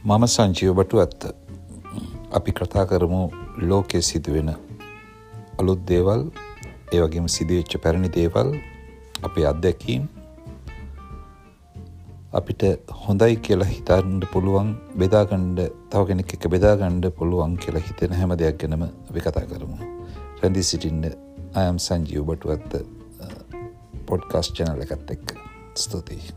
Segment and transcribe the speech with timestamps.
[0.00, 1.22] මම සංජීව බටු ඇත්ත.
[2.32, 3.18] අපි කතා කරමු
[3.70, 4.48] ලෝකෙ සිදුවෙන
[5.60, 6.22] අලුත් දේවල්
[6.92, 8.48] ඒවගේම සිදුවෙච්ච පැරණි දේවල්
[9.22, 10.08] අපේ අත්දැකීම්.
[12.32, 12.62] අපිට
[13.04, 14.70] හොඳයි කියලා හිතන්ඩ පුළුවන්
[15.02, 15.60] බෙදාගණ්ඩ
[15.90, 19.76] තව කෙනෙක් එක බෙදාගණ්ඩ පුළුවන් කියලා හිතෙන හැම දෙයක් ගැනම අපි කතා කරමු.
[20.40, 21.12] රැඳි සිටින්ඩ
[21.54, 23.40] අයම් සංජීව බටු ඇත්ත uh,
[24.08, 25.36] පොඩ්කාස් චනල එකත් එක්ක.
[25.76, 26.32] ස්තුතියි.